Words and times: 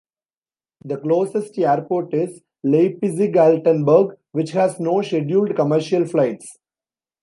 The 0.83 0.97
closest 0.97 1.59
airport 1.59 2.15
is 2.15 2.41
Leipzig-Altenburg, 2.63 4.17
which 4.31 4.49
has 4.53 4.79
no 4.79 5.03
scheduled 5.03 5.55
commercial 5.55 6.05
flights. 6.05 6.57